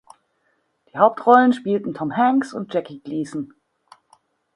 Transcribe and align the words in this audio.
Die 0.91 0.97
Hauptrollen 0.97 1.53
spielten 1.53 1.93
Tom 1.93 2.17
Hanks 2.17 2.55
und 2.55 2.73
Jackie 2.73 3.01
Gleason. 3.01 3.53